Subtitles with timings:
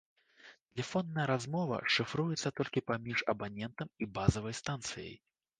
[0.69, 5.15] Тэлефонная размова шыфруецца толькі паміж абанентам і базавай станцыяй.